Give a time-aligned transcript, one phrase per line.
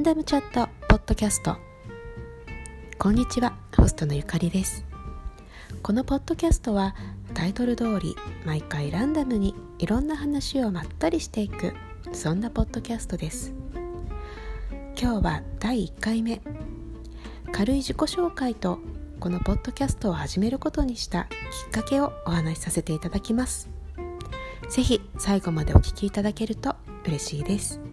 [0.00, 1.58] ンダムチャットポッドキャスト。
[2.98, 4.86] こんにちはホストのゆかりです。
[5.82, 6.96] このポッドキャストは
[7.34, 8.16] タイトル通り
[8.46, 11.74] 毎回ランダムにいろんな話をまったりしていく
[12.12, 13.52] そんなポッドキャストです。
[14.98, 16.40] 今日は第1回目。
[17.52, 18.78] 軽い自己紹介と
[19.20, 21.26] このポッドキャストを始めることにしたき
[21.68, 23.68] っかけをお話しさせていただきます。
[24.70, 27.89] 是非最後までお聴きいただけると嬉しいです。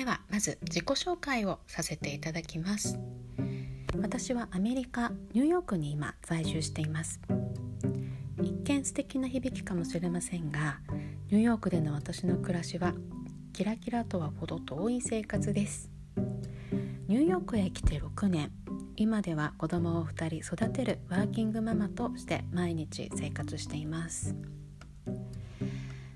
[0.00, 2.98] ではまず自己紹介をさせていただきます。
[4.00, 7.20] 私はアメリカニューヨークに今在住しています。
[8.42, 10.80] 一見素敵な響きかもしれませんが
[11.28, 12.94] ニューヨークでの私の暮らしは
[13.52, 15.90] キラキラとは程遠い生活です。
[17.06, 18.52] ニューヨークへ来て6年
[18.96, 24.34] 今では子供を2人育てるワーキングママとして毎日生活しています。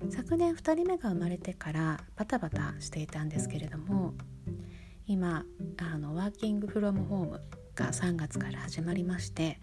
[0.09, 4.13] 昨年2人目が生まれてからバタバタしていたんですけれども
[5.07, 5.45] 今
[5.77, 7.41] あのワーキングフロムホーム
[7.75, 9.59] が3月から始まりまして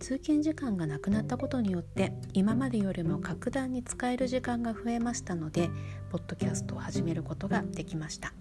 [0.00, 5.70] 通勤時間がなくなったことによって今までよりも格段に使える時間が増えましたので
[6.10, 8.32] ポッドキャストを始めることができました。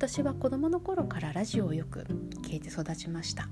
[0.00, 2.06] 私は子どもの頃からラジオをよく
[2.48, 3.50] 聞いて育ちました。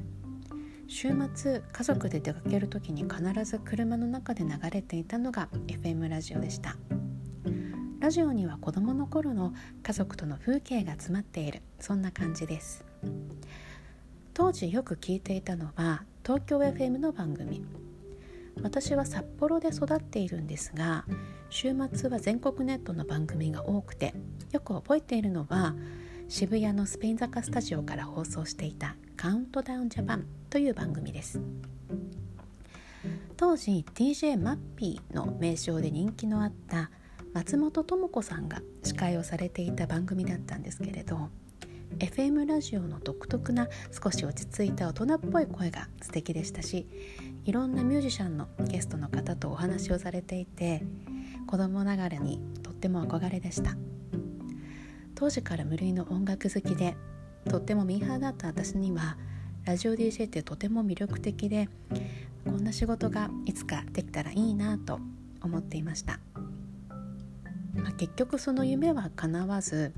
[0.91, 6.77] 週末家族で出かける時に必ず車の中で流れていたのが FM ラジオでした。
[8.00, 11.61] ラジオには子どもの頃の家族との風景が詰まっている。
[11.78, 12.86] そんな感じです。
[14.33, 17.66] 当時よく聞いていたのは東京 FM の番組。
[18.62, 21.05] 私は札幌で育っているんですが
[21.48, 24.15] 週末は全国ネットの番組が多くて
[24.50, 25.77] よく覚えているのは
[26.28, 31.40] 渋谷のスペイン坂スタジオから放送していた「カウントダウンジャパン」という番組です。
[33.36, 36.92] 当時 DJ マッピーの名称で人気のあった
[37.34, 41.30] 松本智子さんが司会をされていた番組だったんですけれど
[41.98, 46.86] FM ラジオの独特な少し落ち着いた大人っぽい声が素敵でしたし
[47.44, 50.84] いろんなミュージシャンのゲストの方とお話をされていて
[51.48, 53.76] 子供ながらにとっても憧れでした。
[55.16, 56.96] 当時から無類の音楽好きで
[57.48, 59.16] とってもミーハーだった私には
[59.64, 61.69] ラジオ DJ ってとても魅力的で
[62.44, 65.00] こんな仕事がいつかできたらいいなと
[65.42, 66.20] 思っていました、
[67.75, 69.94] まあ、結局その夢は叶わず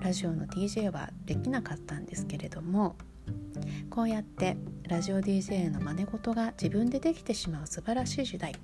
[0.00, 2.94] ラジオの DJ はできなかったんですけれども
[3.90, 4.56] こうやって
[4.88, 8.54] ラジオ DJ の真似事が自分でできてしまう素晴らしい時代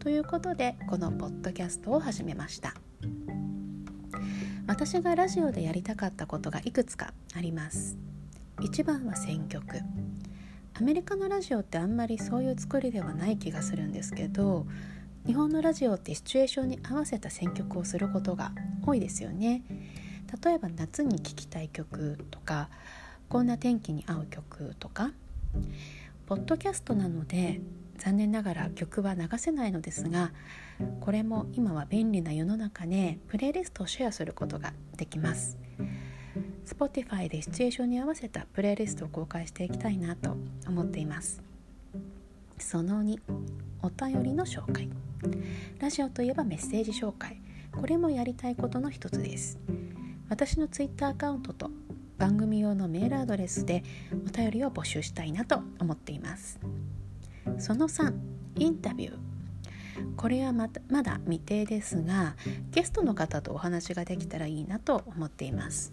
[0.00, 2.74] ということでこのポッドキャストを始めました。
[4.68, 7.96] 私がラジオでやりたかったことがいくつかあります。
[8.60, 9.64] 一番は選曲。
[10.74, 14.66] アメリカのラジオってあんまりそういう作りではない気がするんですけど
[15.26, 18.52] 日本のラジオってシチュエーションに合わせた選曲をすることが
[18.86, 19.62] 多いですよね。
[20.44, 22.68] 例えば夏に聴きたい曲とか
[23.30, 25.12] こんな天気に合う曲とか
[26.26, 27.62] ポッドキャストなので
[27.98, 30.32] 残念ながら曲は流せないのですが
[31.00, 35.58] これも今は便利な世の中でプレイリストをシェアすることができます。
[36.64, 40.36] Spotify でシチュエーションに合わせたプレイリストを公開していきたいなと
[40.66, 41.42] 思っています。
[42.58, 43.18] その2
[43.82, 44.88] お便りの紹介。
[45.78, 47.40] ラジオといえばメッセージ紹介。
[47.72, 49.58] これもやりたいことの一つです。
[50.28, 51.70] 私の Twitter アカウントと
[52.18, 53.82] 番組用のメールアドレスで
[54.26, 56.58] お便りを募集したいなと思っています。
[57.58, 58.12] その3
[58.56, 59.28] インタビュー。
[60.16, 62.36] これはままだ未定ですが
[62.70, 65.92] ゲストの方とお話ができたらいいなと思っています。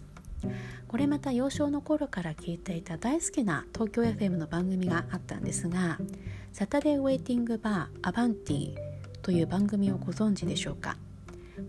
[0.86, 5.98] これまた幼少の頃から聞いていた大好きな東京 FM の番組があったんですが
[6.52, 8.74] 「サタデーウェイティングバーアバンティ」
[9.22, 10.96] という番組をご存知でしょうか。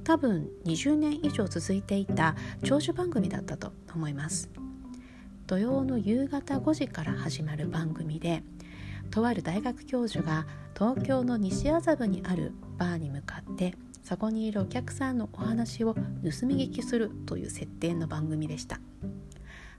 [0.04, 4.50] 多分20年以上続いていた長寿番組だったと思います。
[5.48, 8.44] 土曜の夕方5時から始まる番組で
[9.10, 10.46] とある大学教授が
[10.76, 16.00] 東京の西麻布にあるバーに向かってそこにいるお客さんのお話を盗
[16.46, 18.80] み聞きするという設定の番組でした。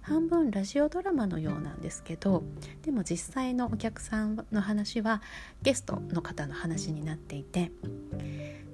[0.09, 2.43] 半分ラジオドラマのようなんですけど
[2.83, 5.21] でも実際のお客さんの話は
[5.61, 7.71] ゲストの方の話になっていて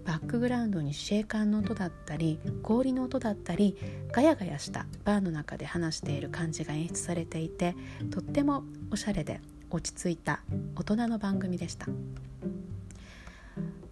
[0.05, 3.77] バックグラウンドにシェーカーの音だったり氷の音だったり
[4.13, 7.75] ガヤガヤしたバーの中で話している感じが演出されていて
[8.13, 8.63] とっても
[8.93, 9.41] おしゃれで
[9.75, 10.41] 落ち着いた
[10.77, 11.89] 大人の番組でした。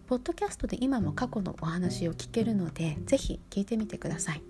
[0.06, 4.43] ポッドキャストで今も過去のお話を聞けるのでぜひ聞いてみてください。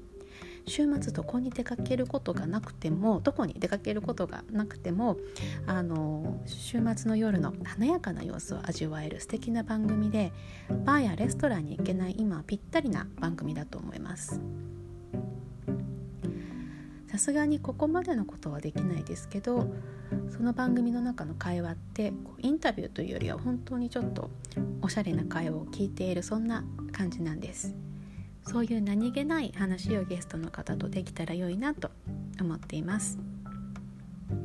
[0.66, 5.16] 週末どこに出かけることがなくてもどこに出かけることがなくても
[5.66, 10.32] あの週末の夜の華やかな様子を味わえる素敵な番組で
[10.84, 14.38] バーやレストランに行けない今ぴったりな番組だと思います。
[17.12, 19.70] さすがにここまでのことはできないですけど
[20.30, 24.30] その番組の中の会話ってインタビューというよりは本当にちょっと
[24.80, 27.74] おしゃれな会話を聞いているそんな感じなんです。
[28.44, 31.90] そういう何気ない話をゲストの方とできたら良いなと
[32.40, 33.18] 思っています。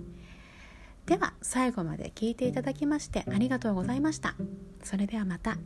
[1.05, 4.35] では最後まで聞いていただきましてありがとうございました。
[4.83, 5.57] それではまた。